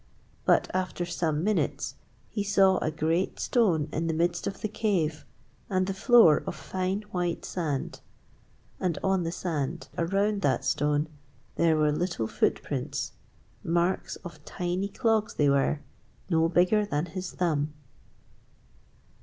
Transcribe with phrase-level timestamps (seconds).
[0.45, 1.93] But after some minutes
[2.27, 5.27] he saw a great stone in the midst of the cave
[5.69, 7.99] and the floor of fine white sand.
[8.79, 11.07] And on the sand around that stone
[11.55, 13.11] there were little footprints
[13.63, 15.81] marks of tiny clogs they were,
[16.31, 17.71] no bigger than his thumb!